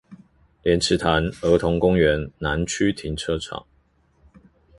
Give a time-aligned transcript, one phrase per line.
[0.63, 3.67] 蓮池潭兒童公園南區停車場